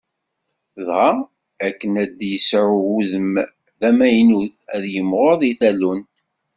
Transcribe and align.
Dɣa, 0.85 1.11
akken 1.67 1.93
ad 2.03 2.17
yesɛu 2.31 2.77
udem 2.97 3.33
d 3.79 3.81
amaynut, 3.89 4.55
ad 4.75 4.83
yimɣur 4.93 5.33
di 5.41 5.51
tallunt. 5.59 6.13